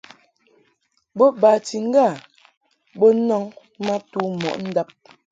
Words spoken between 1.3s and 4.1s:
bati ŋga to nɔŋ ma